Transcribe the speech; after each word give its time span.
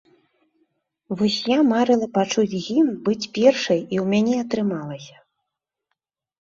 Вось 1.19 1.37
я 1.51 1.57
марыла 1.73 2.07
пачуць 2.17 2.47
гімн, 2.67 2.91
быць 3.09 3.29
першай, 3.37 3.79
і 3.93 3.95
ў 4.03 4.09
мяне 4.17 4.35
атрымалася. 4.47 5.17